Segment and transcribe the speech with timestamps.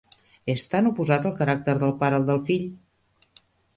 [0.53, 2.67] És tan oposat el caràcter del pare al del fill!